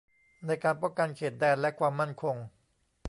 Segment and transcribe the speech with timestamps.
[0.45, 2.35] ในการป้องกันเขตแดนและความมั่นคง